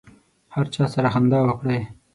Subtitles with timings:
[0.55, 1.81] هر چا سره خندا وکړئ.